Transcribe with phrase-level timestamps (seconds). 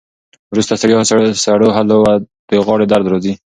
[0.51, 0.99] وروسته ستړیا،
[1.45, 2.17] سړو وهلو او
[2.49, 3.33] د غاړې درد راځي.